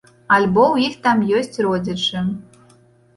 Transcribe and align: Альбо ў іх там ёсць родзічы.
Альбо 0.35 0.61
ў 0.75 0.87
іх 0.87 0.95
там 1.07 1.21
ёсць 1.37 1.61
родзічы. 1.65 2.25